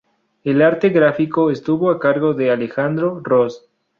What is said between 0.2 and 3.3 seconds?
El arte gráfico estuvo a cargo de Alejandro